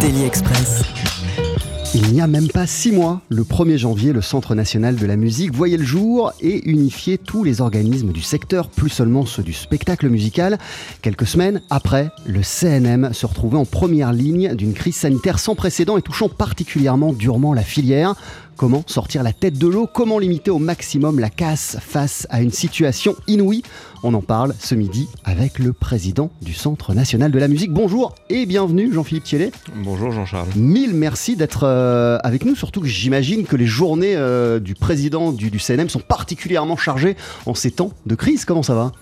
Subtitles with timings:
[0.00, 0.82] Daily Express.
[1.94, 5.16] Il n'y a même pas six mois, le 1er janvier, le Centre national de la
[5.16, 9.52] musique voyait le jour et unifiait tous les organismes du secteur, plus seulement ceux du
[9.52, 10.58] spectacle musical.
[11.02, 15.96] Quelques semaines après, le CNM se retrouvait en première ligne d'une crise sanitaire sans précédent
[15.96, 18.14] et touchant particulièrement durement la filière.
[18.56, 19.88] Comment sortir la tête de l'eau?
[19.92, 23.62] Comment limiter au maximum la casse face à une situation inouïe?
[24.04, 27.72] On en parle ce midi avec le président du Centre national de la musique.
[27.72, 29.50] Bonjour et bienvenue Jean-Philippe Thiellet.
[29.82, 30.50] Bonjour Jean-Charles.
[30.54, 35.32] Mille merci d'être euh, avec nous, surtout que j'imagine que les journées euh, du président
[35.32, 38.44] du, du CNM sont particulièrement chargées en ces temps de crise.
[38.44, 38.92] Comment ça va?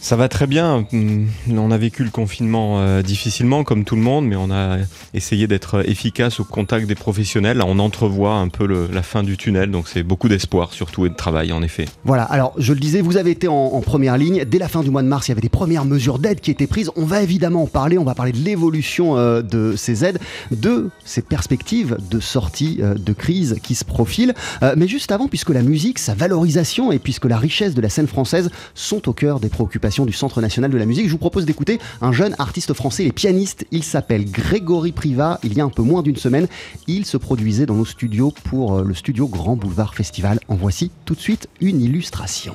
[0.00, 0.86] Ça va très bien.
[0.94, 4.78] Hum, On a vécu le confinement euh, difficilement, comme tout le monde, mais on a
[5.12, 7.58] essayé d'être efficace au contact des professionnels.
[7.58, 11.10] Là, on entrevoit un peu la fin du tunnel, donc c'est beaucoup d'espoir, surtout, et
[11.10, 11.84] de travail, en effet.
[12.04, 14.44] Voilà, alors je le disais, vous avez été en, première ligne.
[14.46, 16.50] Dès la fin du mois de mars, il y avait des premières mesures d'aide qui
[16.50, 16.90] étaient prises.
[16.96, 20.18] On va évidemment en parler, on va parler de l'évolution euh, de ces aides,
[20.50, 24.34] de ces perspectives de sortie euh, de crise qui se profilent.
[24.76, 28.06] Mais juste avant, puisque la musique, sa valorisation et puisque la richesse de la scène
[28.06, 31.44] française sont au cœur des préoccupations du Centre national de la musique, je vous propose
[31.44, 33.66] d'écouter un jeune artiste français, les pianistes.
[33.72, 35.40] Il s'appelle Grégory Privat.
[35.42, 36.46] Il y a un peu moins d'une semaine,
[36.86, 40.38] il se produisait dans nos studios pour euh, le studio Grand Boulevard Festival.
[40.48, 42.54] En voici tout de suite une illustration.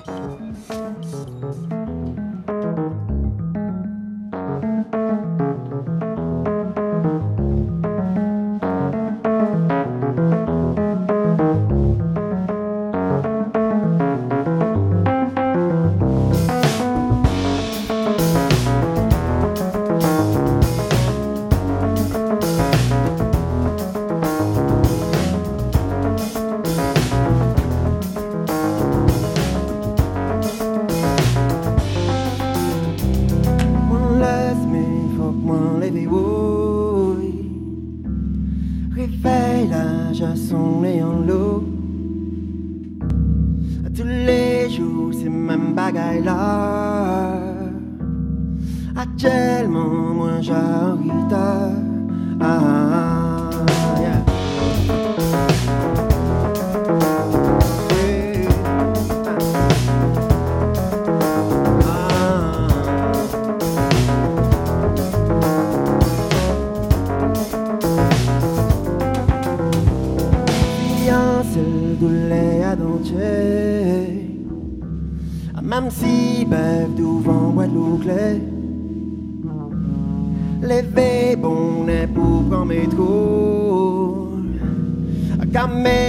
[85.84, 86.05] Qu'à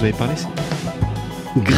[0.00, 0.59] vous avez parlé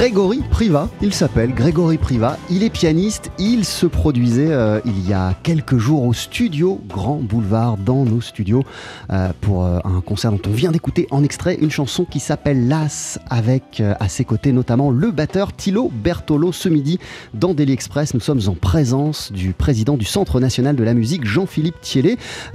[0.03, 5.13] Grégory Priva, il s'appelle Grégory Priva, il est pianiste, il se produisait euh, il y
[5.13, 8.65] a quelques jours au studio Grand Boulevard, dans nos studios,
[9.13, 12.67] euh, pour euh, un concert dont on vient d'écouter en extrait une chanson qui s'appelle
[12.67, 16.51] Las, avec à ses côtés notamment le batteur Thilo Bertolo.
[16.51, 16.99] Ce midi,
[17.33, 21.25] dans Daily Express, nous sommes en présence du président du Centre national de la musique,
[21.25, 21.77] Jean-Philippe.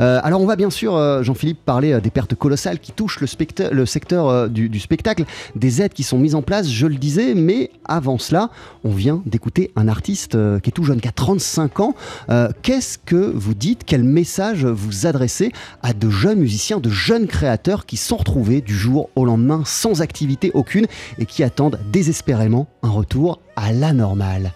[0.02, 4.50] Euh, alors on va bien sûr, Jean-Philippe, parler des pertes colossales qui touchent le, secteur
[4.50, 5.24] du spectacle,
[5.56, 8.50] des aides qui sont mises en place, je le disais, mais avant cela,
[8.84, 11.96] on vient d'écouter un artiste euh, qui est tout jeune, qui a 35 ans.
[12.30, 13.84] Euh, Qu'est-ce que vous dites?
[13.86, 15.52] Quel message vous adressez
[15.84, 20.02] à de jeunes musiciens, de jeunes créateurs qui sont retrouvés du jour au lendemain sans
[20.02, 20.88] activité aucune
[21.18, 24.52] et qui attendent désespérément un retour à la normale?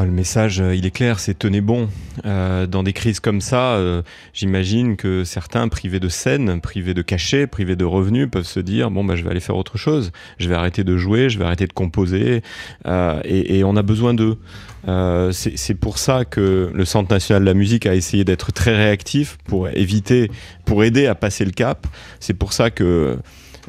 [0.00, 1.90] Ah, le message, euh, il est clair, c'est tenez bon.
[2.24, 4.00] Euh, dans des crises comme ça, euh,
[4.32, 8.90] j'imagine que certains privés de scène, privés de cachet, privés de revenus, peuvent se dire
[8.90, 10.10] bon bah je vais aller faire autre chose.
[10.38, 12.40] Je vais arrêter de jouer, je vais arrêter de composer,
[13.24, 14.38] et, et on a besoin d'eux.
[15.32, 19.36] C'est pour ça que le Centre national de la musique a essayé d'être très réactif
[19.44, 20.30] pour éviter,
[20.64, 21.86] pour aider à passer le cap.
[22.20, 23.18] C'est pour ça que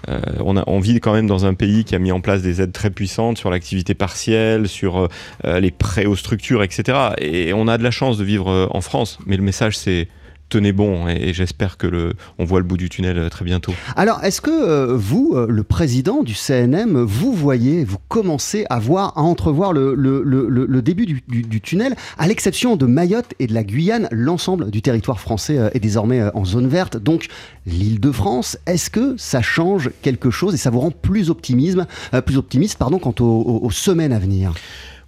[0.09, 2.71] euh, on, vit quand même dans un pays qui a mis en place des aides
[2.71, 5.07] très puissantes sur l'activité partielle, sur
[5.45, 6.97] euh, les prêts aux structures, etc.
[7.17, 9.19] Et on a de la chance de vivre euh, en France.
[9.25, 10.07] Mais le message, c'est
[10.51, 13.73] tenez bon et, j'espère que le, on voit le bout du tunnel euh, très bientôt.
[13.95, 18.77] Alors, est-ce que euh, vous, euh, le président du CNM, vous voyez, vous commencez à
[18.77, 23.47] voir, à entrevoir le, le- le- début du, du- tunnel, à l'exception de Mayotte et
[23.47, 27.27] de la Guyane, l'ensemble du territoire français est désormais en zone verte, donc
[27.65, 28.57] l'île de France.
[28.65, 31.85] Est-ce que ça change quelque chose et ça vous rend plus optimisme,
[32.25, 34.53] plus optimiste, pardon, quant aux semaines à venir?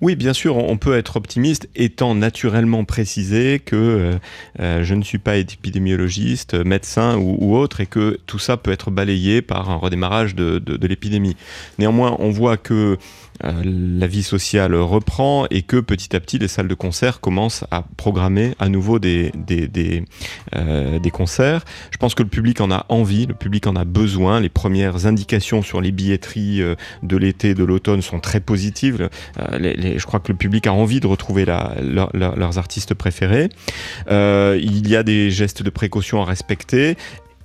[0.04, 4.14] Oui, bien sûr, on peut être optimiste, étant naturellement précisé que euh,
[4.60, 8.92] euh, je ne suis pas épidémiologiste, médecin ou, autre, et que tout ça peut être
[8.92, 11.38] balayé par un redémarrage de, l'épidémie.
[11.80, 12.98] Néanmoins, on voit que
[13.42, 17.84] la vie sociale reprend et que petit à petit, les salles de concert commencent à
[17.98, 19.32] programmer à nouveau des,
[20.56, 21.66] euh, des concerts.
[21.92, 24.40] Je pense que le public en a envie, le public en a besoin.
[24.40, 29.10] Les premières indications sur les billetteries euh, de l'été, de l'automne sont très positives.
[29.40, 33.50] Euh, je crois que le public a envie de retrouver leurs artistes préférés.
[34.10, 36.96] Euh, il y a des gestes de précaution à respecter.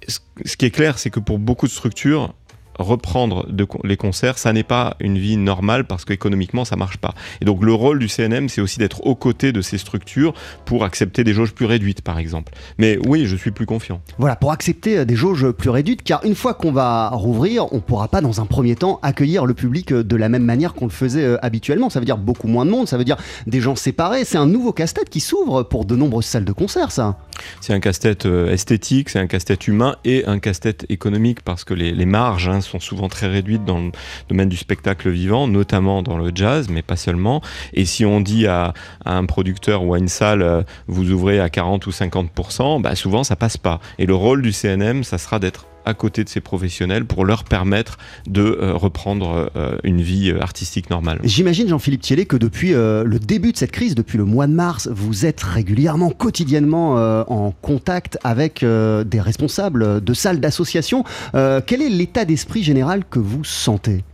[0.06, 2.34] Ce qui est clair, c'est que pour beaucoup de structures,
[2.78, 7.14] reprendre de les concerts, ça n'est pas une vie normale parce qu'économiquement, ça marche pas.
[7.40, 10.84] Et donc, le rôle du CNM, c'est aussi d'être aux côtés de ces structures pour
[10.84, 12.52] accepter des jauges plus réduites, par exemple.
[12.78, 14.00] Mais oui, je suis plus confiant.
[14.18, 17.76] Voilà, pour accepter euh, des jauges plus réduites, car une fois qu'on va rouvrir, on
[17.76, 20.74] ne pourra pas dans un premier temps accueillir le public euh, de la même manière
[20.74, 21.90] qu'on le faisait euh, habituellement.
[21.90, 23.16] Ça veut dire beaucoup moins de monde, ça veut dire
[23.46, 24.24] des gens séparés.
[24.24, 27.16] C'est un nouveau casse-tête qui s'ouvre pour de nombreuses salles de concert, ça.
[27.60, 31.92] C'est un casse-tête esthétique, c'est un casse-tête humain et un casse-tête économique parce que les,
[31.92, 33.90] les marges hein, sont souvent très réduites dans le
[34.28, 37.40] domaine du spectacle vivant, notamment dans le jazz, mais pas seulement.
[37.74, 41.50] Et si on dit à, un producteur ou à une salle, euh, vous ouvrez à
[41.50, 43.80] 40 ou 50%, bah souvent ça passe pas.
[43.98, 47.44] Et le rôle du CNM, ça sera d'être à côté de ces professionnels pour leur
[47.44, 51.18] permettre de euh, reprendre euh, une vie euh, artistique normale.
[51.24, 54.88] J'imagine, Jean-Philippe Thiellet, que depuis le début de cette crise, depuis le mois de mars,
[54.92, 56.94] vous êtes régulièrement, quotidiennement
[57.28, 61.04] en contact avec des responsables de salles d'associations.
[61.32, 64.04] Quel est l'état d'esprit général que vous sentez?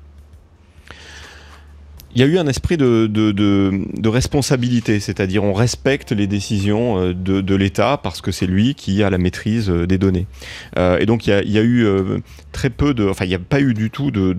[2.14, 6.26] Il y a eu un esprit de, de, de, de responsabilité, c'est-à-dire on respecte les
[6.26, 9.98] décisions euh, de, de l'État parce que c'est lui qui a la maîtrise euh, des
[9.98, 10.26] données.
[10.78, 12.18] Euh, et donc il y a, il y a eu euh,
[12.52, 14.32] très peu de, enfin il n'y a pas eu du tout de,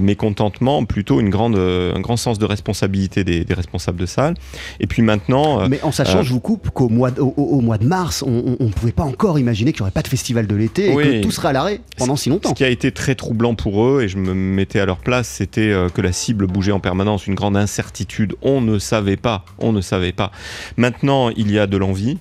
[0.00, 4.34] mécontentement, plutôt une grande, un grand sens de responsabilité des, des responsables de salle.
[4.80, 7.58] Et puis maintenant, Mais en sachant, euh, je vous coupe, qu'au mois, de- au, au-
[7.58, 10.08] au mois de mars, on ne pouvait pas encore imaginer qu'il n'y aurait pas de
[10.08, 11.04] festival de l'été et Oui.
[11.04, 12.50] que tout serait à l'arrêt pendant si longtemps.
[12.50, 15.28] Ce qui a été très troublant pour eux, et je me mettais à leur place,
[15.28, 18.34] c'était que la cible bougeait en permanence, une grande incertitude.
[18.42, 20.30] On ne savait pas, on ne savait pas.
[20.76, 22.18] Maintenant, il y a de l'envie.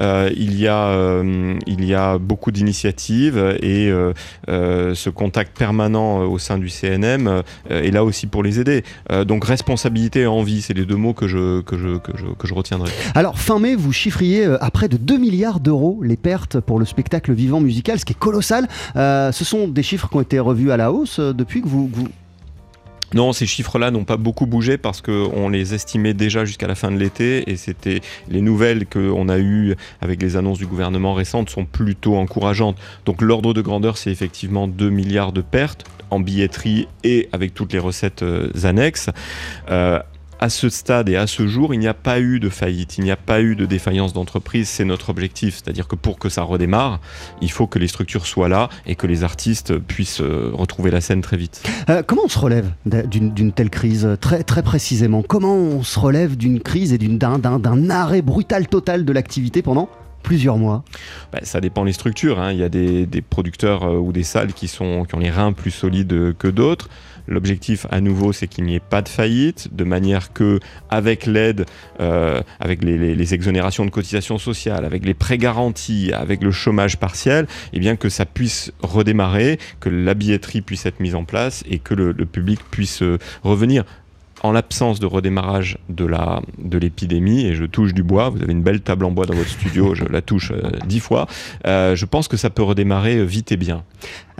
[0.00, 6.20] Euh, il, y a, euh, il y a beaucoup d'initiatives et euh, ce contact permanent
[6.20, 8.84] au sein du CNM est là aussi pour les aider.
[9.26, 12.90] Donc responsabilité et envie, c'est les deux mots que je, que je, que je, retiendrai.
[13.14, 16.84] Alors, fin mai, vous chiffriez à près de 2 milliards d'euros les pertes pour le
[16.84, 18.68] spectacle vivant musical, ce qui est colossal.
[18.94, 21.88] Ce sont des chiffres qui ont été revus à la hausse depuis que vous...
[21.88, 22.08] que vous-
[23.14, 26.90] Non, ces chiffres-là n'ont pas beaucoup bougé parce qu'on les estimait déjà jusqu'à la fin
[26.90, 31.48] de l'été et c'était les nouvelles qu'on a eues avec les annonces du gouvernement récentes
[31.48, 32.76] sont plutôt encourageantes.
[33.06, 37.72] Donc l'ordre de grandeur, c'est effectivement 2 milliards de pertes en billetterie et avec toutes
[37.72, 39.10] les recettes euh, annexes.
[39.70, 40.00] Euh,
[40.40, 43.04] à ce stade et à ce jour, il n'y a pas eu de faillite, il
[43.04, 44.68] n'y a pas eu de défaillance d'entreprise.
[44.68, 45.56] C'est notre objectif.
[45.56, 47.00] C'est-à-dire que pour que ça redémarre,
[47.42, 51.00] il faut que les structures soient là et que les artistes puissent euh, retrouver la
[51.00, 51.62] scène très vite.
[51.90, 54.08] Euh, comment on se relève d'une telle crise?
[54.20, 59.12] Très, très précisément Comment on se relève d'une crise et d'un arrêt brutal total de
[59.12, 59.88] l'activité pendant
[60.22, 60.84] plusieurs mois?
[61.32, 62.38] Bah, ça dépend des structures.
[62.40, 62.52] hein.
[62.52, 65.30] Il y a des, des producteurs euh, ou des salles qui, sont, qui ont les
[65.30, 66.88] reins plus solides que d'autres.
[67.28, 71.66] L'objectif, à nouveau, c'est qu'il n'y ait pas de faillite, de manière que, avec l'aide,
[72.00, 77.46] euh, avec les, exonérations de cotisations sociales, avec les prêts garantis, avec le chômage partiel,
[77.74, 81.78] et bien que ça puisse redémarrer, que la billetterie puisse être mise en place et
[81.78, 83.84] que le, public puisse euh, revenir.
[84.42, 88.52] En l'absence de redémarrage de la de l'épidémie, et je touche du bois, vous avez
[88.52, 91.26] une belle table en bois dans votre studio, je la touche euh, dix fois,
[91.64, 93.82] je pense que ça peut redémarrer vite et bien.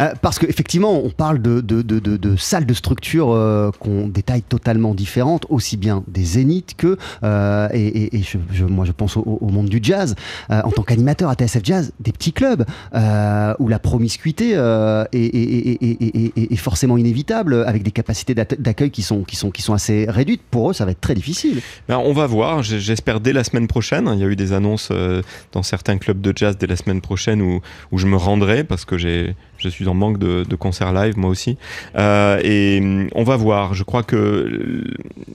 [0.01, 3.71] Euh, parce qu'effectivement, on parle de, de, de, de- salles de structure euh,
[4.07, 8.23] des tailles totalement différentes, aussi bien des zéniths que, euh, et,
[8.69, 10.15] moi je pense au, monde du jazz,
[10.51, 12.65] euh, en tant qu'animateur à TSF Jazz, des petits clubs
[12.95, 14.53] où la promiscuité
[15.13, 20.43] est, forcément inévitable, avec des capacités d'accueil qui sont, qui, sont, qui sont assez réduites.
[20.51, 21.61] Pour eux, ça va être très difficile.
[21.89, 24.11] Ben, on va voir, j'espère dès la semaine prochaine.
[24.13, 24.93] Il y a eu des annonces
[25.53, 27.61] dans certains clubs de jazz dès la semaine prochaine où,
[27.93, 31.31] où je me rendrai parce que j'ai, je suis en manque de, concerts live moi
[31.31, 31.57] aussi.
[31.97, 33.75] Euh, et hum, on va voir.
[33.75, 34.85] Je crois que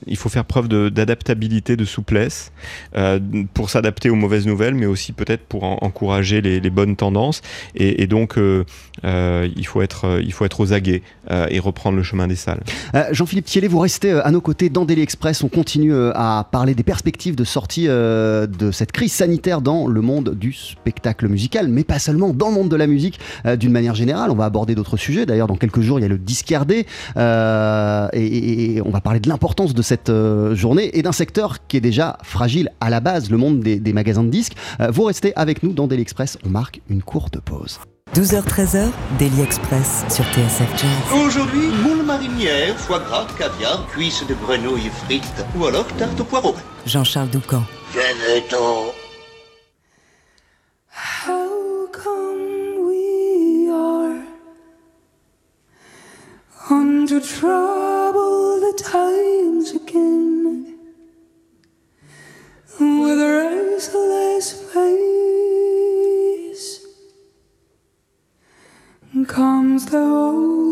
[0.08, 2.51] il faut faire preuve d'adaptabilité, de souplesse
[2.96, 3.20] euh,
[3.53, 7.42] pour s'adapter aux mauvaises nouvelles, mais aussi peut-être pour en- encourager les, bonnes tendances.
[7.75, 8.63] Et, donc, euh,
[9.03, 11.03] il, faut être, il faut être aux aguets
[11.50, 12.62] et reprendre le chemin des salles.
[13.12, 15.44] Jean-Philippe Thiellet, vous restez à nos côtés dans Daily Express.
[15.44, 20.36] On continue à parler des perspectives de sortie de cette crise sanitaire dans le monde
[20.36, 23.20] du spectacle musical, mais pas seulement, dans le monde de la musique
[23.58, 24.12] d'une manière générale.
[24.13, 25.25] On va aborder d'autres sujets.
[25.25, 26.86] D'ailleurs, dans quelques jours, il y a le Discardé
[27.17, 31.12] euh, et, et- et on va parler de l'importance de cette euh, journée et d'un
[31.12, 34.53] secteur qui est déjà fragile à la base, le monde des, des magasins de disques.
[34.79, 36.38] Euh, vous restez avec nous dans Daily Express.
[36.46, 37.79] On marque une courte pause.
[38.15, 41.20] 12h-13h, Daily Express sur TSF Jazz.
[41.25, 46.53] Aujourd'hui, moule marinière, foie gras, caviar, cuisses de grenouille frites ou alors tarte au poireau.
[46.86, 47.63] Jean-Charles Doucan.
[47.93, 48.58] Venez-t'en.
[48.58, 49.02] How
[69.93, 70.62] So.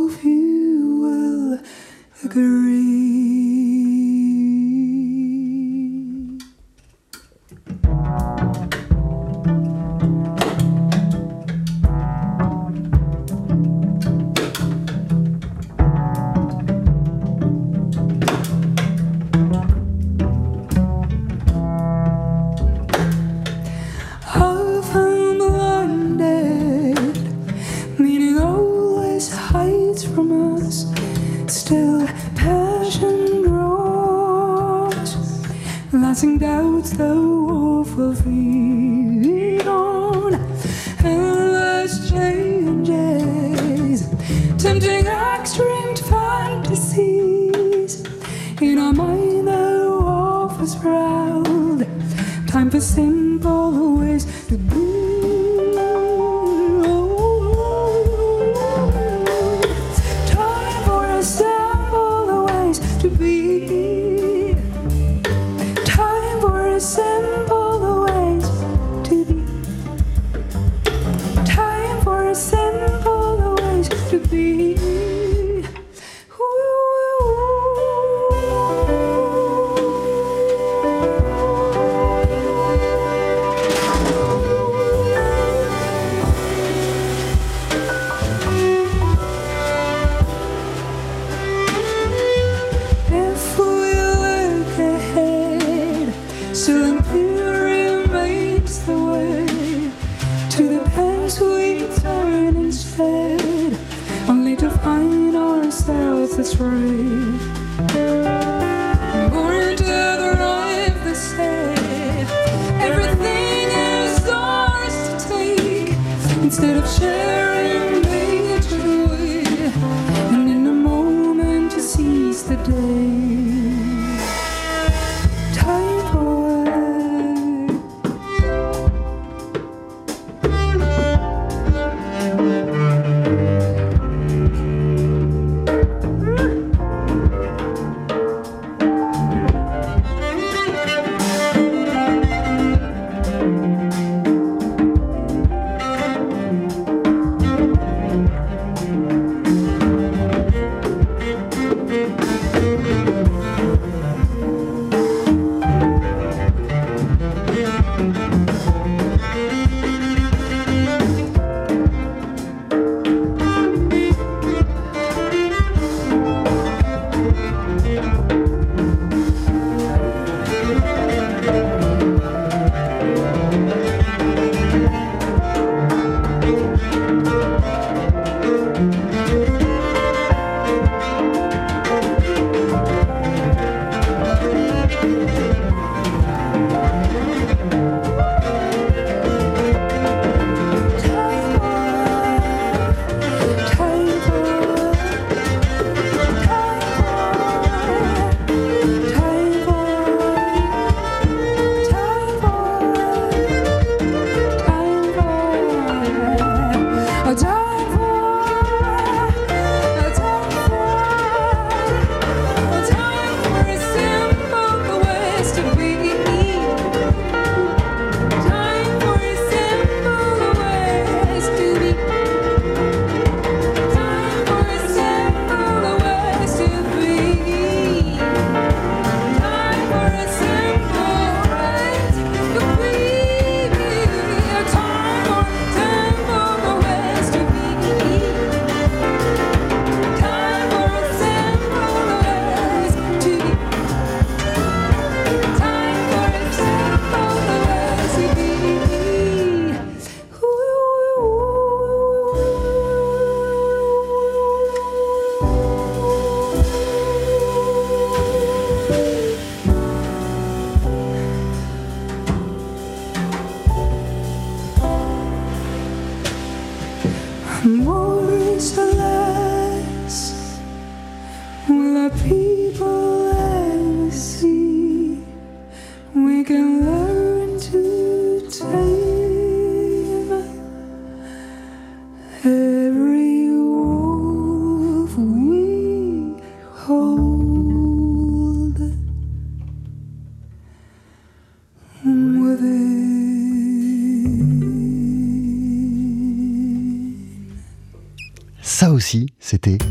[299.63, 299.90] Aussi,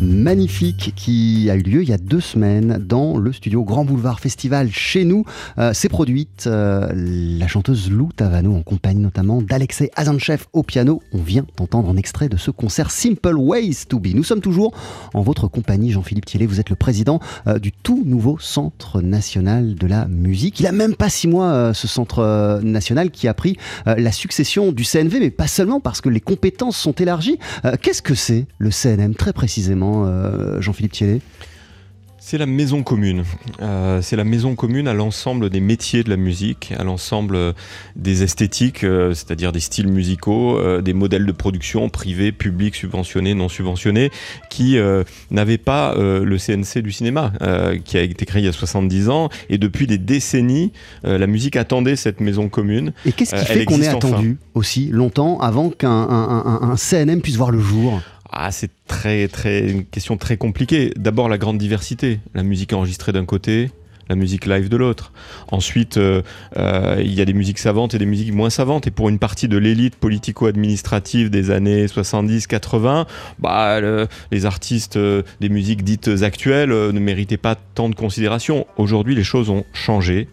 [0.00, 4.20] magnifique qui a eu lieu il y a deux semaines dans le studio Grand Boulevard
[4.20, 5.24] Festival chez nous.
[5.58, 11.02] Euh, C'est produite euh, la chanteuse Lou Tavano en compagnie notamment d'Alexei Azanchev au piano.
[11.12, 14.08] On vient d'entendre un extrait de ce concert Simple Ways to Be.
[14.14, 14.74] Nous sommes toujours
[15.14, 16.46] en votre compagnie, Jean-Philippe Thiellet.
[16.46, 20.60] Vous êtes le président euh, du tout nouveau Centre national de la musique.
[20.60, 24.84] Il a même pas six mois, ce Centre national qui a pris la succession du
[24.84, 27.38] CNV, mais pas seulement parce que les compétences sont élargies.
[27.80, 31.20] Qu'est-ce que c'est le CNM très précisément, euh, Jean-Philippe Thiellet
[32.24, 33.24] C'est la maison commune.
[33.62, 37.52] Euh, c'est la maison commune à l'ensemble des métiers de la musique, à l'ensemble euh,
[37.96, 43.34] des esthétiques, euh, c'est-à-dire des styles musicaux, euh, des modèles de production privés, publics, subventionnés,
[43.34, 44.10] non subventionnés,
[44.50, 44.76] qui
[45.30, 47.32] n'avaient pas le CNC du cinéma,
[47.84, 49.28] qui a été créé il y a 70 ans.
[49.50, 52.92] Et depuis des décennies, la musique attendait cette maison commune.
[53.06, 54.08] Et qu'est-ce qui fait qu'on est enfin.
[54.08, 58.00] attendu aussi longtemps avant qu'un un- un- un CNM puisse voir le jour?
[58.34, 60.92] Ah, c'est très, très, une question très compliquée.
[60.96, 62.20] D'abord, la grande diversité.
[62.34, 63.70] La musique enregistrée d'un côté,
[64.08, 65.12] la musique live de l'autre.
[65.50, 66.22] Ensuite, euh,
[66.56, 68.86] euh, il y a des musiques savantes et des musiques moins savantes.
[68.86, 73.06] Et pour une partie de l'élite politico-administrative des années 70-80,
[73.38, 78.66] bah, le- les artistes euh, des musiques dites actuelles ne méritaient pas tant de considération.
[78.78, 80.26] Aujourd'hui, les choses ont changé.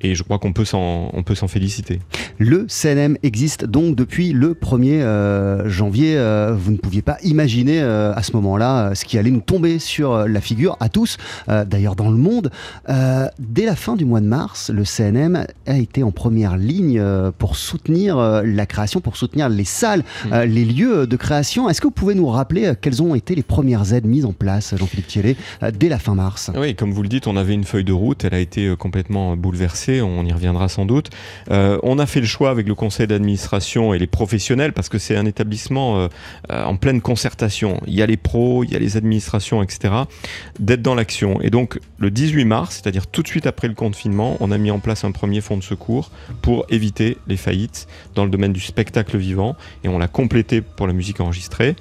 [0.00, 2.00] Et je crois qu'on peut s'en on peut s'en féliciter.
[2.38, 6.16] Le CNM existe donc depuis le 1er euh, janvier.
[6.16, 9.78] Euh, vous ne pouviez pas imaginer euh, à ce moment-là ce qui allait nous tomber
[9.78, 11.16] sur la figure à tous,
[11.48, 12.50] d'ailleurs dans le monde.
[13.38, 17.02] Dès la fin du mois de mars, le CNM a été en première ligne
[17.38, 21.68] pour soutenir la création, pour soutenir les salles, euh, les lieux de création.
[21.68, 24.74] Est-ce que vous pouvez nous rappeler quelles ont été les premières aides mises en place,
[24.76, 26.50] Jean-Philippe euh, dès la fin mars?
[26.56, 29.36] Oui, comme vous le dites, on avait une feuille de route, elle a été complètement
[29.36, 29.61] bouleversée,
[30.02, 31.10] on y reviendra sans doute.
[31.50, 34.98] Euh, on a fait le choix avec le conseil d'administration et les professionnels, parce que
[34.98, 36.08] c'est un établissement euh,
[36.50, 37.80] euh, en pleine concertation.
[37.86, 39.94] Il y a les pros, il y a les administrations, etc.,
[40.58, 41.40] d'être dans l'action.
[41.40, 44.70] Et donc, le 18 mars, c'est-à-dire tout de suite après le confinement, on a mis
[44.70, 48.60] en place un premier fonds de secours pour éviter les faillites dans le domaine du
[48.60, 51.76] spectacle vivant, et on l'a complété pour la musique enregistrée.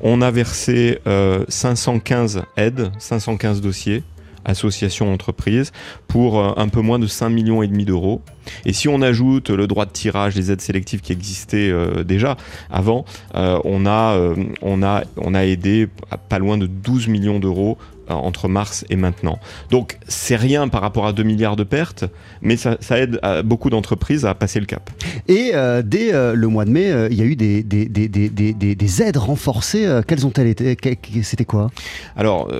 [0.00, 4.02] On a versé euh, 515 aides, 515 dossiers
[4.44, 5.72] associations, entreprises,
[6.08, 8.22] pour euh, un peu moins de 5 millions et demi d'euros.
[8.66, 12.36] Et si on ajoute le droit de tirage, les aides sélectives qui existaient euh, déjà
[12.70, 13.04] avant,
[13.34, 17.38] euh, on, a, euh, on, a, on a aidé à pas loin de 12 millions
[17.38, 19.38] d'euros entre mars et maintenant.
[19.70, 22.04] Donc c'est rien par rapport à 2 milliards de pertes,
[22.42, 24.90] mais ça, ça aide à beaucoup d'entreprises à passer le cap.
[25.26, 27.86] Et euh, dès euh, le mois de mai, euh, il y a eu des, des,
[27.86, 30.00] des, des, des, des- des aides renforcées.
[30.06, 30.76] Quelles ont-elles été?
[31.22, 31.70] C'était quoi?
[32.14, 32.52] Alors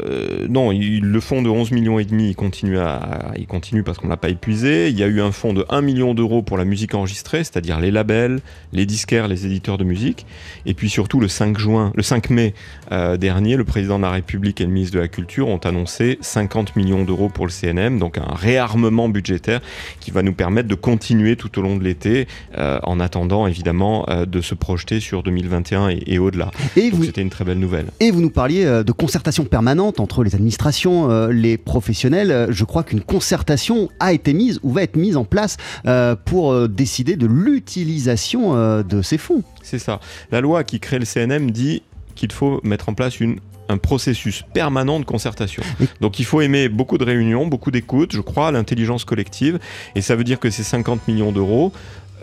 [0.48, 3.98] non, il- le fonds de 11 millions et demi, il continue, à, il continue parce
[3.98, 4.88] qu'on l'a pas épuisé.
[4.88, 7.80] Il y a eu un fonds de 1 million d'euros pour la musique enregistrée, c'est-à-dire
[7.80, 8.40] les labels,
[8.72, 10.24] les disquaires, les éditeurs de musique.
[10.66, 12.54] Et puis surtout le 5 juin, le 5 mai
[12.92, 16.18] euh, dernier, le président de la République et le ministre de la Culture ont annoncé
[16.20, 19.60] 50 millions d'euros pour le CNM, donc un réarmement budgétaire
[19.98, 24.06] qui va nous permettre de continuer tout au long de l'été, euh, en attendant évidemment
[24.08, 26.52] euh, de se projeter sur 2021 et, et au-delà.
[26.76, 27.86] Donc c'était une très belle nouvelle.
[27.98, 32.46] et vous nous parliez de concertation permanente entre les administrations, les professionnels.
[32.50, 35.56] Je crois qu'une concertation a été mise ou va être mise en place
[35.86, 39.42] euh, pour euh, décider de l'utilisation euh, de ces fonds.
[39.62, 40.00] C'est ça.
[40.30, 41.82] La loi qui crée le CNM dit
[42.14, 43.38] qu'il faut mettre en place une
[43.70, 45.62] un processus permanent de concertation.
[46.02, 49.58] Donc il faut aimer beaucoup de réunions, beaucoup d'écoute, je crois, à l'intelligence collective.
[49.94, 51.72] Et ça veut dire que ces 50 millions d'euros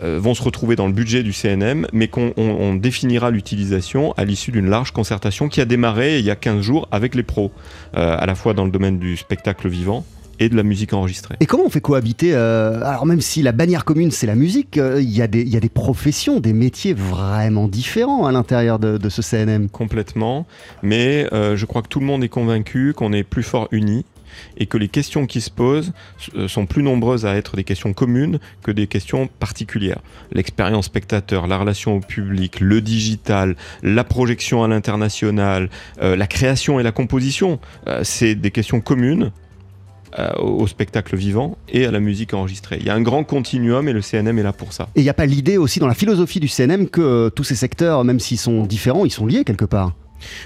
[0.04, 4.12] euh, vont se retrouver dans le budget du CNM, mais qu'on on- on définira l'utilisation
[4.16, 7.24] à l'issue d'une large concertation qui a démarré il y a 15 jours avec les
[7.24, 7.50] pros,
[7.96, 10.06] euh, à la fois dans le domaine du spectacle vivant
[10.44, 11.36] et de la musique enregistrée.
[11.40, 14.76] Et comment on fait cohabiter euh, Alors même si la bannière commune c'est la musique,
[14.78, 18.78] euh, il y, a des- y a des professions, des métiers vraiment différents à l'intérieur
[18.78, 19.68] de, de ce CNM.
[19.68, 20.46] complètement,
[20.82, 24.04] mais euh, je crois que tout le monde est convaincu qu'on est plus fort unis
[24.56, 25.92] et que les questions qui se posent
[26.46, 30.00] sont plus nombreuses à être des questions communes que des questions particulières.
[30.32, 35.68] L'expérience spectateur, la relation au public, le digital, la projection à l'international,
[36.00, 39.32] euh, la création et la composition, euh, c'est des questions communes
[40.18, 42.76] euh, au spectacle vivant et à la musique enregistrée.
[42.80, 44.88] Il y a un grand continuum et le CNM est là pour ça.
[44.94, 47.44] Et il n'y a pas l'idée aussi dans la philosophie du CNM que euh, tous
[47.44, 49.94] ces secteurs, même s'ils sont différents, ils sont liés quelque part?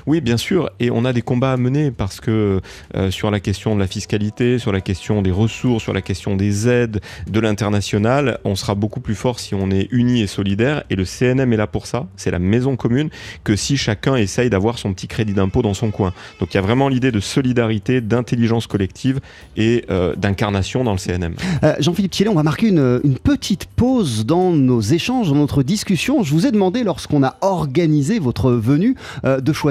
[0.07, 2.61] Oui, bien sûr, et on a des combats à mener parce que
[2.95, 6.37] euh, sur la question de la fiscalité, sur la question des ressources, sur la question
[6.37, 10.85] des aides, de l'international, on sera beaucoup plus fort si on est unis et solidaires.
[10.91, 13.11] Et le CNM est là pour ça, c'est la maison commune,
[13.45, 16.13] que si chacun essaye d'avoir son petit crédit d'impôt dans son coin.
[16.41, 19.21] Donc il y a vraiment l'idée de solidarité, d'intelligence collective
[19.57, 21.35] et euh, d'incarnation dans le CNM.
[21.63, 25.63] Euh, Jean-Philippe Thiellet, on va marquer une, une petite pause dans nos échanges, dans notre
[25.63, 26.23] discussion.
[26.23, 29.66] Je vous ai demandé, lorsqu'on a organisé votre venue, de choisir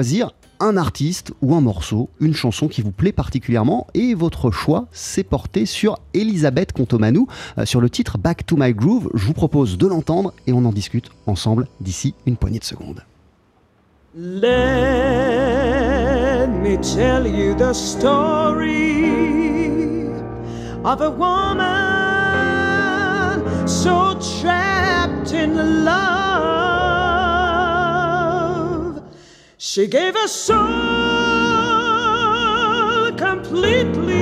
[0.60, 5.22] un artiste ou un morceau, une chanson qui vous plaît particulièrement, et votre choix s'est
[5.22, 7.28] porté sur Elisabeth Contomanou,
[7.58, 9.08] euh, sur le titre Back to My Groove.
[9.14, 13.02] Je vous propose de l'entendre et on en discute ensemble d'ici une poignée de secondes.
[29.68, 30.62] She gave her soul
[33.16, 34.14] completely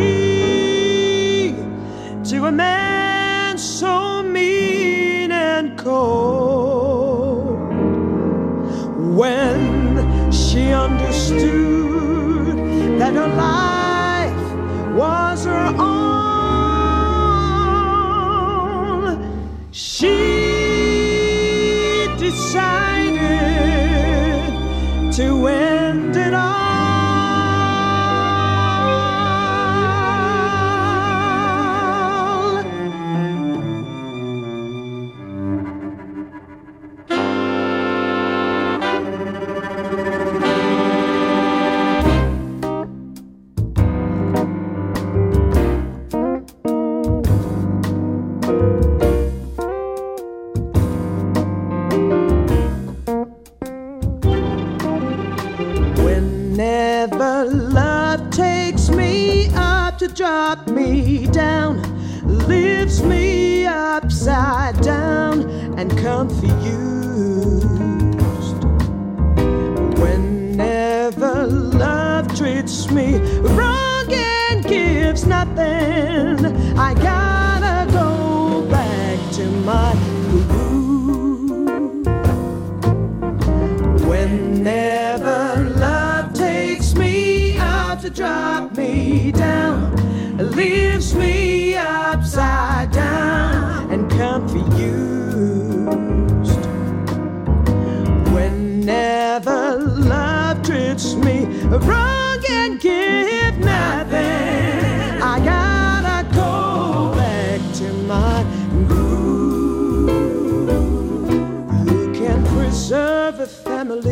[2.31, 7.59] to a man so mean and cold.
[9.15, 12.57] When she understood
[12.99, 14.55] that her life
[14.97, 15.75] was her
[18.97, 20.54] own, she
[25.17, 25.74] to end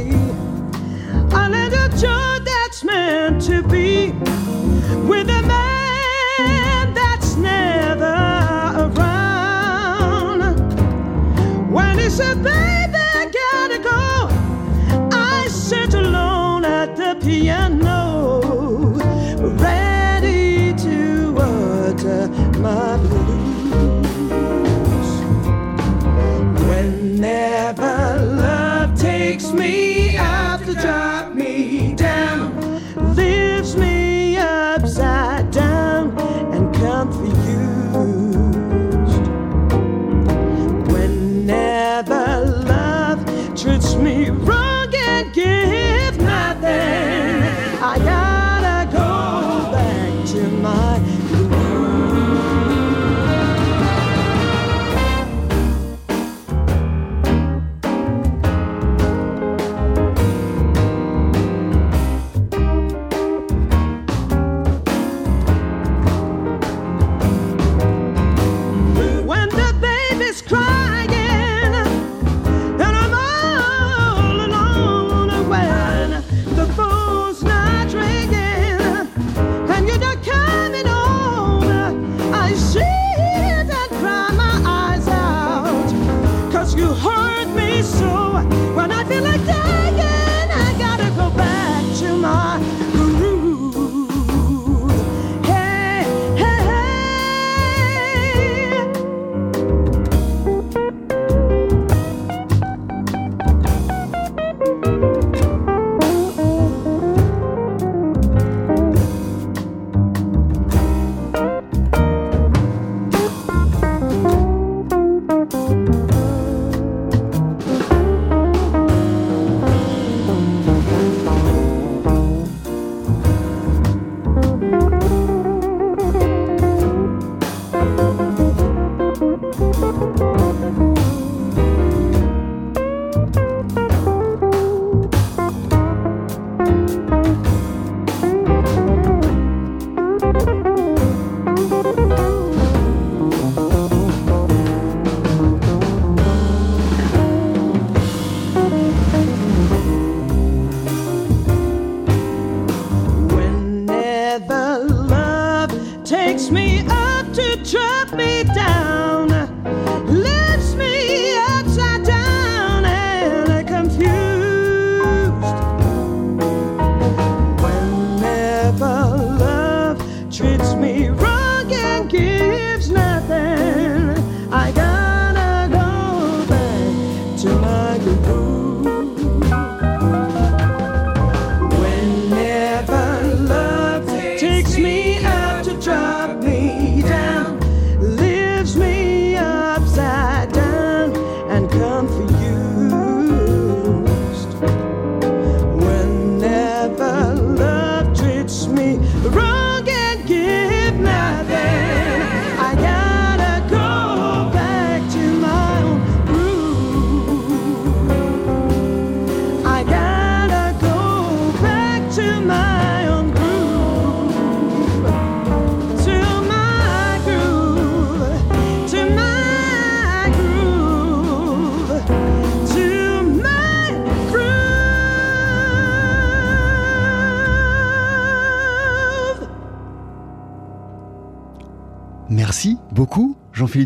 [0.03, 4.11] A under the joy that's meant to be
[5.07, 8.05] with a man that's never
[8.77, 10.41] around.
[11.73, 12.52] When it's about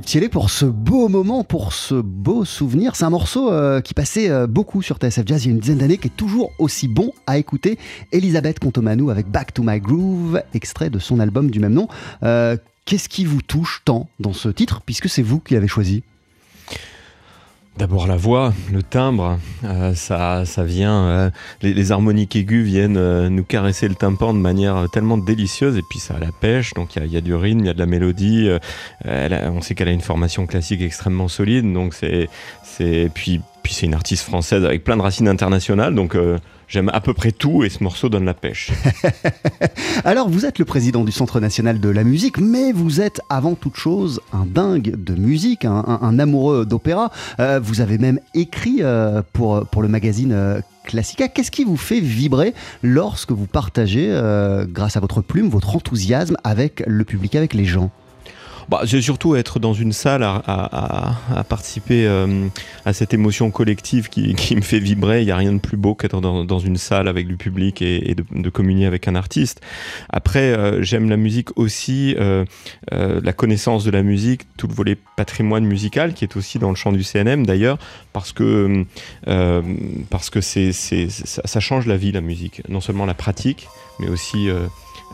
[0.07, 2.95] Thiellet pour ce beau moment, pour ce beau souvenir.
[2.95, 5.59] C'est un morceau euh, qui passait euh, beaucoup sur TSF Jazz il y a une
[5.59, 7.77] dizaine d'années, qui est toujours aussi bon à écouter.
[8.13, 11.89] Elisabeth Contomanou avec Back to My Groove, extrait de son album du même nom.
[12.23, 16.05] Euh, Qu'est-ce qui vous touche tant dans ce titre, puisque c'est vous qui l'avez choisi?
[17.77, 23.29] D'abord la voix, le timbre, euh, ça, ça vient, euh, les, harmoniques aiguës viennent euh,
[23.29, 26.97] nous caresser le tympan de manière tellement délicieuse et puis ça a la pêche, donc
[26.97, 28.49] il y a- du rythme, il y a de la mélodie.
[29.05, 32.31] on sait qu'elle a une formation classique extrêmement solide, donc c'est,
[32.65, 36.17] c'est, puis, puis c'est une artiste française avec plein de racines internationales, donc
[36.69, 38.73] j'aime à peu près tout et ce morceau donne la pêche.
[40.05, 43.55] Alors, vous êtes le président du Centre national de la musique, mais vous êtes avant
[43.55, 47.11] toute chose un dingue de musique, un, amoureux d'opéra.
[47.41, 51.29] Euh, vous avez même écrit euh, pour, le magazine euh, Classica.
[51.29, 54.09] Qu'est-ce qui vous fait vibrer lorsque vous partagez,
[54.69, 57.91] grâce à votre plume, votre enthousiasme avec le public, avec les gens?
[58.69, 62.49] Bah, c'est surtout être dans une salle à, participer euh,
[62.85, 65.23] à cette émotion collective qui, me fait vibrer.
[65.23, 68.15] Il n'y a rien de plus beau qu'être dans, une salle avec du public et,
[68.15, 69.61] de, de communier avec un artiste.
[70.11, 72.45] Après, euh, j'aime la musique aussi, euh,
[72.91, 76.77] la connaissance de la musique, tout le volet patrimoine musical qui est aussi dans le
[76.77, 77.79] champ du CNM d'ailleurs,
[78.13, 78.85] parce que,
[80.11, 82.63] parce que ça change la vie, la musique.
[82.69, 83.69] Non seulement la pratique,
[84.01, 84.49] mais aussi...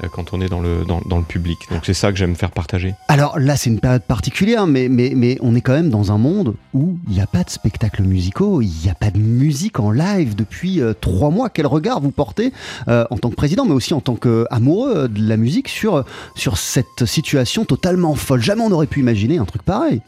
[0.02, 1.58] euh, quand on est dans le, dans, dans le public.
[1.70, 2.94] Donc c'est ça que j'aime faire partager.
[3.08, 6.18] Alors là, c'est une période particulière, mais, mais, mais on est quand même dans un
[6.18, 9.80] monde où il n'y a pas de spectacles musicaux, il n'y a pas de musique
[9.80, 11.50] en live depuis euh, trois mois.
[11.50, 12.52] Quel regard vous portez
[12.88, 16.56] euh, en tant que président, mais aussi en tant qu'amoureux de la musique sur, sur
[16.58, 18.42] cette situation totalement folle?
[18.42, 20.00] Jamais on n'aurait pu imaginer un truc pareil.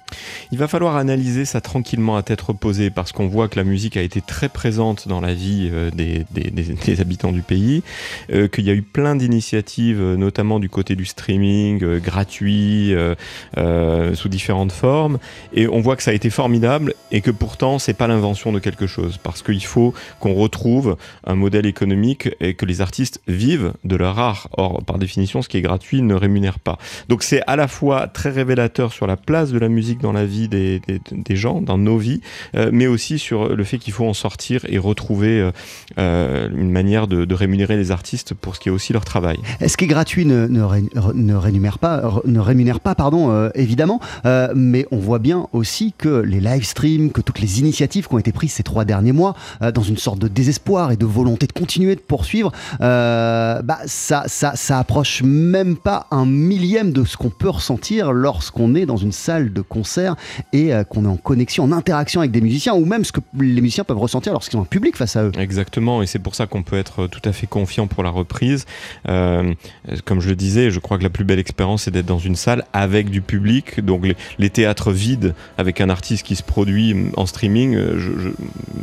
[0.52, 3.96] Il va falloir analyser ça tranquillement à tête reposée parce qu'on voit que la musique
[3.96, 7.82] a été très présente dans la vie des, des- des- des habitants du pays,
[8.32, 12.94] euh, qu'il y a eu plein d'initiatives, euh, notamment du côté du streaming, euh, gratuit,
[12.94, 15.18] euh, sous différentes formes,
[15.52, 18.58] et on voit que ça a été formidable et que pourtant c'est pas l'invention de
[18.58, 23.72] quelque chose parce qu'il faut qu'on retrouve un modèle économique et que les artistes vivent
[23.84, 24.48] de leur art.
[24.56, 26.78] Or, par définition, ce qui est gratuit ne rémunère pas.
[27.08, 30.24] Donc c'est à la fois très révélateur sur la place de la musique dans la
[30.24, 30.80] vie des,
[31.30, 32.20] gens, dans nos vies,
[32.72, 35.50] mais aussi sur le fait qu'il faut en sortir et retrouver
[35.96, 39.38] une manière de rémunérer les artistes pour ce qui est aussi leur travail.
[39.66, 43.50] Ce qui est gratuit ne, ne, ré- ne rémunère pas, ne rémunère pas pardon, euh,
[43.54, 48.08] évidemment, euh, mais on voit bien aussi que les live streams, que toutes les initiatives
[48.08, 50.96] qui ont été prises ces trois derniers mois, euh, dans une sorte de désespoir et
[50.96, 56.92] de volonté de continuer de poursuivre, bah, ça, ça, ça approche même pas un millième
[56.92, 60.16] de ce qu'on peut ressentir lorsqu'on est dans une salle de concert
[60.52, 63.60] et qu'on est en connexion, en interaction avec des musiciens, ou même ce que les
[63.60, 65.32] musiciens peuvent ressentir lorsqu'ils ont un public face à eux.
[65.38, 68.66] Exactement, et c'est pour ça qu'on peut être tout à fait confiant pour la reprise.
[70.04, 72.36] Comme je le disais, je crois que la plus belle expérience, c'est d'être dans une
[72.36, 73.84] salle avec du public.
[73.84, 78.10] Donc les, les théâtres vides, avec un artiste qui se produit en streaming, euh, je,
[78.18, 78.28] je,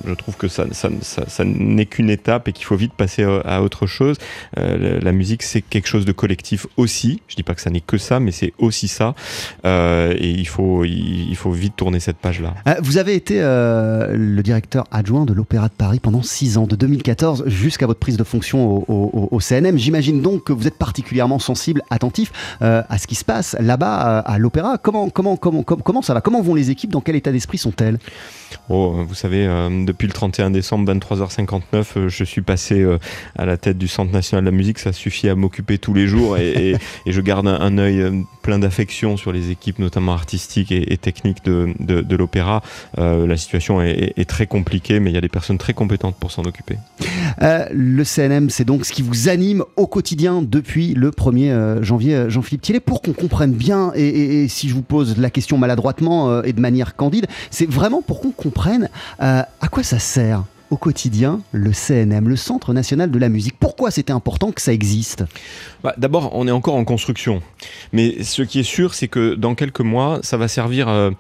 [0.08, 3.24] je trouve que ça, ça, ça, ça n'est qu'une étape et qu'il faut vite passer
[3.24, 4.18] à, à autre chose.
[4.58, 7.22] Euh, la, musique, c'est quelque chose de collectif aussi.
[7.28, 9.16] Je dis pas que ça n'est que ça, mais c'est aussi ça.
[9.66, 12.56] Euh, et il faut, il, il faut vite tourner cette page-là.
[12.68, 16.68] Euh, Vous avez été euh, le directeur adjoint de l'Opéra de Paris pendant six ans,
[16.68, 19.78] de 2014 jusqu'à votre prise de fonction au, au- au CNM.
[19.78, 22.32] J'imagine donc que vous êtes particulièrement sensible, attentif
[22.62, 24.78] euh, à ce qui se passe là-bas euh, à l'Opéra.
[24.78, 26.22] Comment, comment, comment, comment, ça va?
[26.22, 26.92] Comment vont les équipes?
[26.92, 28.00] Dans quel état d'esprit sont-elles?
[28.70, 31.62] Oh, vous savez, euh, depuis le 31 décembre, 23h59,
[31.98, 32.86] euh, je suis passé
[33.38, 34.80] à la tête du Centre national de la musique.
[34.80, 38.24] Ça suffit à m'occuper tous les jours et, et- et je garde un, un œil
[38.42, 42.62] plein d'affection sur les équipes, notamment artistiques et, et techniques de, de- de l'opéra.
[42.98, 46.16] La situation est, est- est très compliquée, mais il y a des personnes très compétentes
[46.20, 46.78] pour s'en occuper.
[47.72, 52.16] Le CNM, c'est donc ce qui vous anime au quotidien depuis le 1er euh, janvier,
[52.16, 52.80] euh, Jean-Philippe Thielet.
[52.82, 56.60] Pour qu'on comprenne bien, et, si je vous pose la question maladroitement euh, et de
[56.60, 58.90] manière candide, c'est vraiment pour qu'on comprenne
[59.20, 63.56] à quoi ça sert au quotidien le CNM, le Centre national de la musique.
[63.60, 65.24] Pourquoi c'était important que ça existe?
[65.84, 67.42] Bah, D'abord, on est encore en construction.
[67.94, 71.12] Mais ce qui est sûr, c'est que dans quelques mois, ça va servir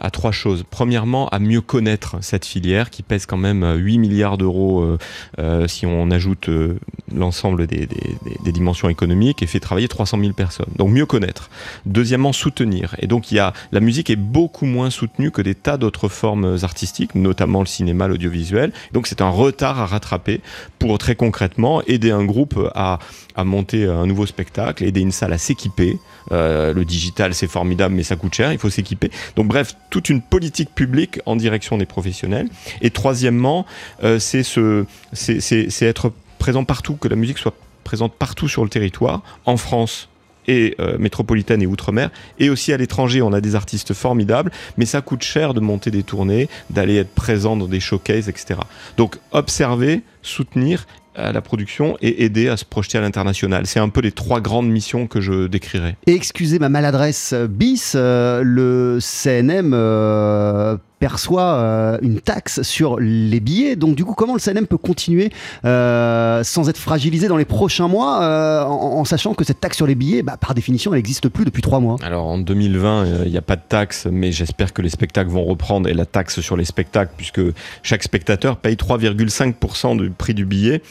[0.00, 0.64] à trois choses.
[0.70, 4.98] Premièrement, à mieux connaître cette filière qui pèse quand même euh, 8 milliards d'euros euh,
[5.38, 6.78] euh, si on ajoute euh,
[7.14, 10.66] l'ensemble des, des- des- dimensions économiques et fait travailler 300 000 personnes.
[10.76, 11.50] Donc mieux connaître.
[11.86, 12.94] Deuxièmement, soutenir.
[12.98, 16.08] Et donc il y a la musique est beaucoup moins soutenue que des tas d'autres
[16.08, 18.72] formes artistiques, notamment le cinéma, l'audiovisuel.
[18.92, 20.40] Donc c'est un retard à rattraper
[20.78, 22.98] pour très concrètement aider un groupe à,
[23.36, 25.98] à monter un nouveau spectacle, aider une salle à s'équiper.
[26.32, 29.10] Euh, le digital c'est formidable mais ça coûte cher, il faut s'équiper.
[29.36, 32.48] Donc bref, toute une politique publique en direction des professionnels.
[32.80, 33.66] Et troisièmement,
[34.04, 38.48] euh, c'est ce, c'est- c'est c'est être présent partout, que la musique soit présente partout
[38.48, 40.08] sur le territoire, en France
[40.48, 43.20] et euh, métropolitaine et outre-mer, et aussi à l'étranger.
[43.20, 47.14] On a des artistes formidables, mais ça coûte cher de monter des tournées, d'aller être
[47.14, 48.58] présent dans des showcases, etc.
[48.96, 53.66] Donc observer, soutenir à la production et aider à se projeter à l'international.
[53.66, 55.96] C'est un peu les trois grandes missions que je décrirais.
[56.06, 63.00] Et excusez ma maladresse euh, bis, euh, le CNM euh, perçoit euh, une taxe sur
[63.00, 63.74] les billets.
[63.74, 65.32] Donc du coup, comment le CNM peut continuer
[65.64, 69.86] euh, sans être fragilisé dans les prochains mois, euh, en, sachant que cette taxe sur
[69.86, 71.96] les billets, bah, par définition, elle n'existe plus depuis trois mois?
[72.02, 75.30] Alors en 2020, euh, il n'y a pas de taxe, mais j'espère que les spectacles
[75.30, 77.40] vont reprendre et la taxe sur les spectacles, puisque
[77.82, 80.82] chaque spectateur paye 3,5% du prix du billet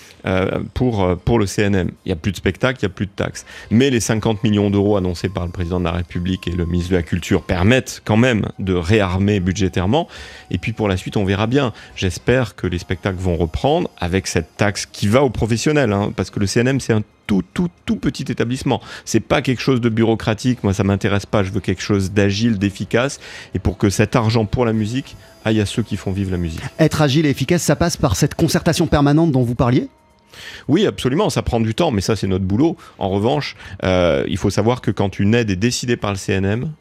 [0.73, 1.91] pour, pour le CNM.
[2.05, 3.45] Il n'y a plus de spectacles, il n'y a plus de taxes.
[3.69, 6.91] Mais les 50 millions d'euros annoncés par le président de la République et le ministre
[6.91, 9.98] de la Culture permettent quand même de réarmer budgétairement.
[10.51, 11.73] Et puis pour la suite, on verra bien.
[11.95, 16.29] J'espère que les spectacles vont reprendre avec cette taxe qui va aux professionnels, hein, parce
[16.29, 18.81] que le CNM, c'est un tout, tout, tout petit établissement.
[19.05, 20.63] C'est pas quelque chose de bureaucratique.
[20.63, 21.43] Moi, ça m'intéresse pas.
[21.43, 23.19] Je veux quelque chose d'agile, d'efficace.
[23.53, 26.37] Et pour que cet argent pour la musique aille à ceux qui font vivre la
[26.37, 26.61] musique.
[26.79, 29.89] Être agile et efficace, ça passe par cette concertation permanente dont vous parliez?
[30.67, 32.77] Oui, absolument, ça prend du temps, mais ça c'est notre boulot.
[32.97, 36.71] En revanche, euh, il faut savoir que quand une aide est décidée par le CNM,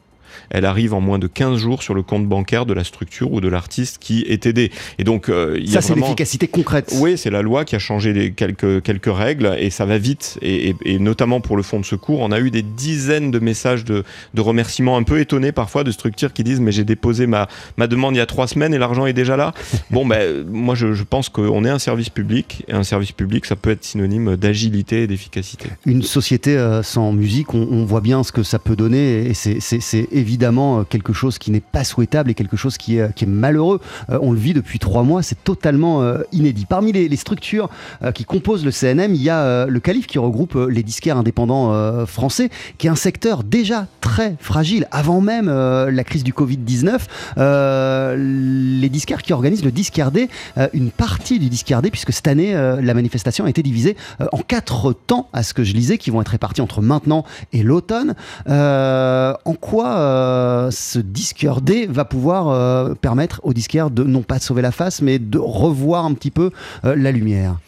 [0.50, 3.40] elle arrive en moins de 15 jours sur le compte bancaire de la structure ou
[3.40, 4.70] de l'artiste qui est aidé.
[4.98, 6.94] Et donc, euh, il Ça, c'est vraiment- l'efficacité concrète.
[7.00, 10.38] oui, c'est la loi qui a changé les quelques, quelques règles et ça va vite.
[10.42, 13.38] Et, et- et notamment pour le fonds de secours, on a eu des dizaines de
[13.38, 14.04] messages de,
[14.34, 17.86] de remerciements un peu étonnés parfois de structures qui disent Mais j'ai déposé ma, ma
[17.86, 19.52] demande il y a trois semaines et l'argent est déjà là.
[19.90, 23.46] bon, ben, moi je, je pense qu'on est un service public et un service public,
[23.46, 25.68] ça peut être synonyme d'agilité et d'efficacité.
[25.86, 29.34] Une société euh, sans musique, on, on voit bien ce que ça peut donner et
[29.34, 33.24] c'est évidemment euh, quelque chose qui n'est pas souhaitable et quelque chose qui est, qui
[33.24, 33.80] est malheureux.
[34.10, 36.66] Euh, on le vit depuis trois mois, c'est totalement euh, inédit.
[36.66, 37.68] Parmi les, structures
[38.02, 40.82] euh, qui composent le CNM, il y a euh, le Calife qui regroupe euh, les
[40.82, 46.04] disquaires indépendants euh, français, qui est un secteur déjà très fragile avant même euh, la
[46.04, 46.98] crise du Covid-19.
[47.38, 52.54] Euh, les disquaires qui organisent le Discardé, euh, une partie du Discardé, puisque cette année,
[52.54, 55.98] euh, la manifestation a été divisée euh, en quatre temps, à ce que je lisais,
[55.98, 58.14] qui vont être répartis entre maintenant et l'automne.
[58.48, 64.22] Euh, en quoi euh, ce disqueur D va pouvoir euh, permettre aux disquaires de non
[64.22, 66.50] pas sauver la face, mais de revoir un petit peu
[66.84, 67.58] euh, la lumière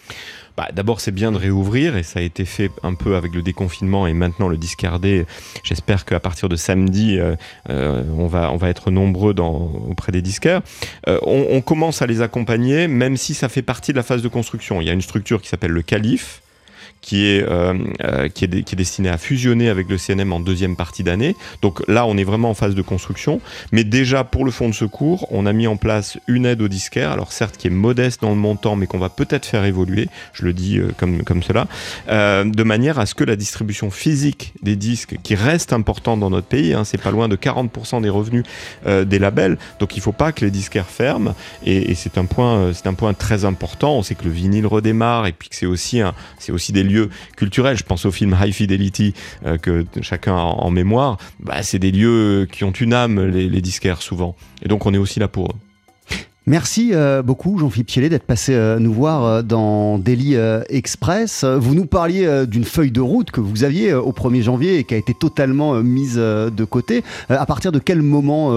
[0.56, 3.42] Bah, D'abord, c'est bien de réouvrir et ça a été fait un peu avec le
[3.42, 5.26] déconfinement et maintenant le discardé.
[5.62, 7.18] J'espère qu'à partir de samedi,
[7.68, 9.34] on, va, on va être nombreux
[9.88, 10.62] auprès des disquaires.
[11.06, 14.28] On, on commence à les accompagner, même si ça fait partie de la phase de
[14.28, 14.80] construction.
[14.80, 16.42] Il y a une structure qui s'appelle le Calife
[17.00, 17.74] qui est, euh,
[18.04, 21.36] euh, qui, est qui est destiné à fusionner avec le CNM en deuxième partie d'année.
[21.62, 23.40] Donc là, on est vraiment en phase de construction.
[23.72, 26.68] Mais déjà, pour le fonds de secours, on a mis en place une aide aux
[26.68, 30.08] disquaires, alors certes qui est modeste dans le montant, mais qu'on va peut-être faire évoluer,
[30.32, 31.66] je le dis euh, comme, comme cela,
[32.08, 36.30] euh, de manière à ce que la distribution physique des disques, qui reste importante dans
[36.30, 38.44] notre pays, hein, c'est pas loin de 40% des revenus
[38.86, 41.34] euh, des labels, donc il faut pas que les disquaires ferment,
[41.64, 43.96] et, et c'est un point, euh, c'est un point très important.
[43.96, 46.82] On sait que le vinyle redémarre, et puis que c'est aussi un, c'est aussi des
[47.36, 47.76] culturels.
[47.76, 49.14] Je pense au film High Fidelity
[49.46, 51.18] euh, que chacun a en, en mémoire.
[51.40, 54.94] Bah, c'est des lieux qui ont une âme, les, les disquaires souvent, et donc on
[54.94, 55.69] est aussi là pour eux.
[56.50, 60.34] Merci euh, beaucoup Jean-Philippe Thiellet d'être passé euh, nous voir euh, dans Daily
[60.68, 61.44] Express.
[61.44, 64.94] Vous nous parliez d'une feuille de route que vous aviez au 1er janvier et qui
[64.94, 67.04] a été totalement mise de côté.
[67.28, 68.50] À partir de quel moment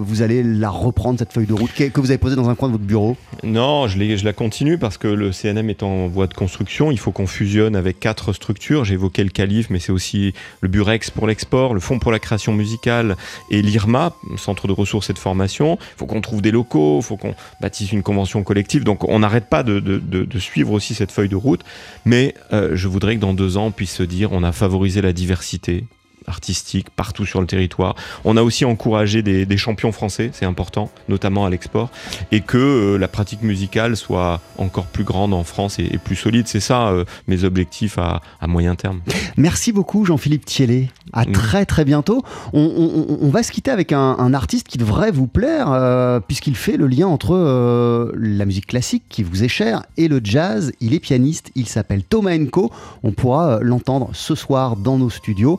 [0.00, 2.68] vous allez la reprendre cette feuille de route que vous avez posée dans un coin
[2.68, 3.16] de votre bureau?
[3.42, 6.92] Non, je la continue parce que le CNM est en voie de construction.
[6.92, 8.84] Il faut qu'on fusionne avec quatre structures.
[8.84, 12.18] J'ai évoqué le Calif, mais c'est aussi le Burex pour l'export, le Fonds pour la
[12.18, 13.16] création musicale
[13.50, 15.78] et l'IRMA, Centre de ressources et de formation.
[15.80, 18.84] Il faut qu'on trouve des locaux, il faut qu'on bâtisse une convention collective.
[18.84, 21.62] Donc on n'arrête pas de suivre aussi cette feuille de route.
[22.04, 25.02] Mais euh, je voudrais que dans deux ans, on puisse se dire on a favorisé
[25.02, 25.84] la diversité
[26.26, 27.94] artistique partout sur le territoire.
[28.24, 31.90] On a aussi encouragé des, des champions français, c'est important, notamment à l'export,
[32.30, 36.16] et que euh, la pratique musicale soit encore plus grande en France et, et plus
[36.16, 36.46] solide.
[36.48, 39.00] C'est ça euh, mes objectifs à, à moyen terme.
[39.36, 40.90] Merci beaucoup Jean-Philippe Thiellet.
[41.12, 41.32] À Mm.
[41.32, 42.22] très très bientôt.
[42.52, 46.20] On, on- on va se quitter avec un, un artiste qui devrait vous plaire euh,
[46.20, 50.72] puisqu'il fait le lien entre la musique classique qui vous est chère et le jazz.
[50.80, 52.70] Il est pianiste, il s'appelle Thomas Enko.
[53.02, 55.58] On pourra l'entendre ce soir dans nos studios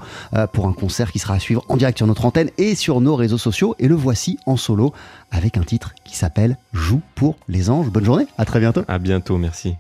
[0.53, 3.17] pour un concert qui sera à suivre en direct sur notre antenne et sur nos
[3.17, 3.75] réseaux sociaux.
[3.79, 4.93] Et le voici en solo
[5.31, 7.89] avec un titre qui s'appelle Joue pour les anges.
[7.89, 8.83] Bonne journée, à très bientôt.
[8.87, 9.75] À bientôt, merci.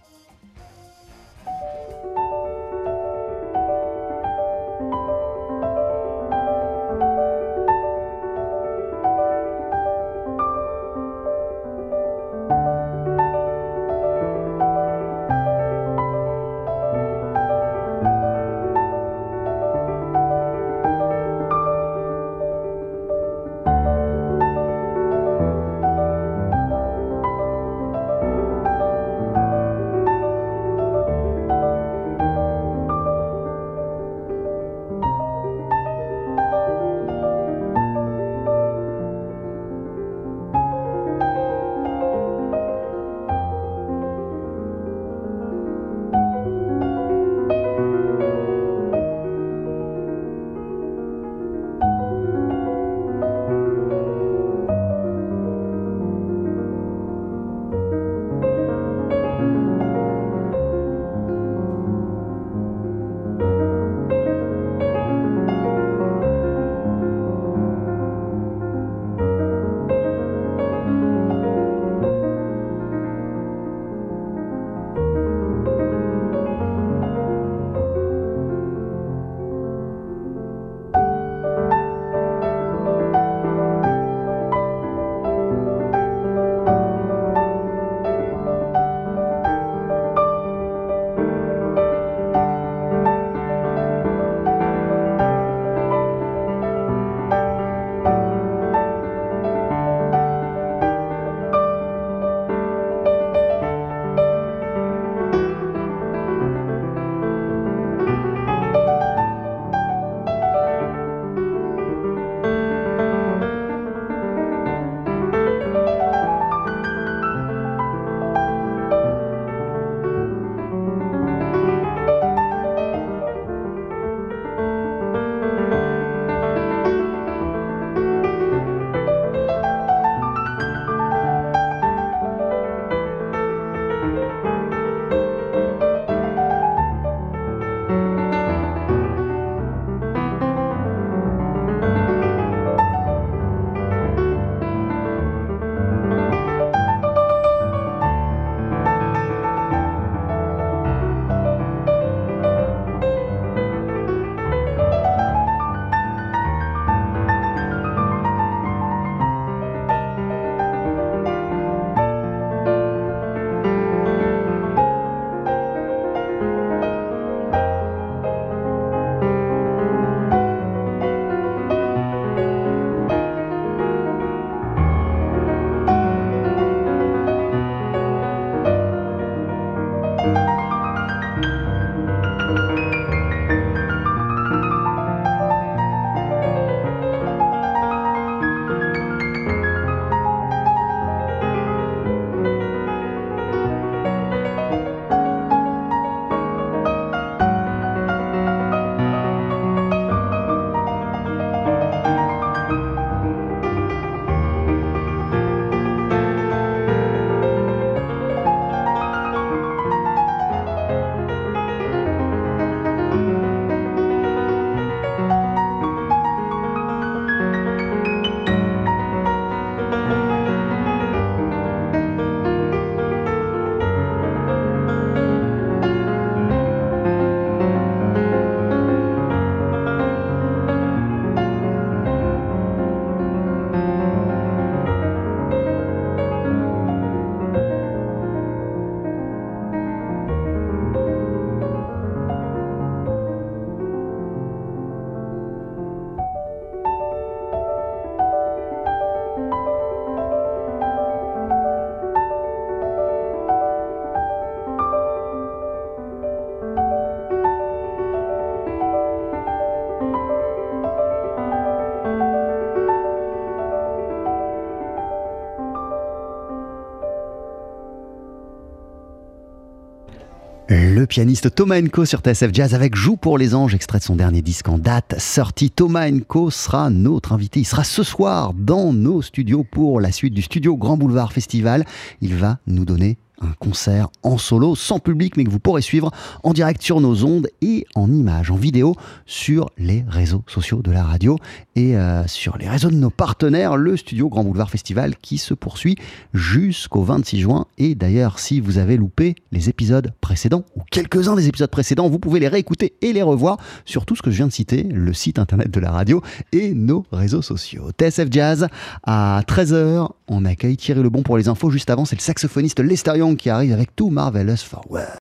[271.13, 274.41] Pianiste Thomas Enko sur TSF Jazz avec Joue pour les anges, extrait de son dernier
[274.41, 275.69] disque en date sorti.
[275.69, 277.59] Thomas Enko sera notre invité.
[277.59, 281.85] Il sera ce soir dans nos studios pour la suite du studio Grand Boulevard Festival.
[282.21, 286.09] Il va nous donner un concert en solo, sans public, mais que vous pourrez suivre
[286.41, 288.95] en direct sur nos ondes et en images, en vidéo
[289.27, 291.37] sur les réseaux sociaux de la radio
[291.75, 295.53] et euh, sur les réseaux de nos partenaires, le studio Grand Boulevard Festival qui se
[295.53, 295.95] poursuit
[296.33, 297.65] jusqu'au 26 juin.
[297.77, 302.19] Et d'ailleurs, si vous avez loupé les épisodes précédents ou quelques-uns des épisodes précédents, vous
[302.19, 305.13] pouvez les réécouter et les revoir sur tout ce que je viens de citer, le
[305.13, 306.21] site internet de la radio
[306.51, 307.89] et nos réseaux sociaux.
[307.97, 308.67] TSF Jazz
[309.03, 311.71] à 13h, on accueille Thierry Lebon pour les infos.
[311.71, 315.07] Juste avant, c'est le saxophoniste Lester Young qui arrive avec tout Marvelous Forward.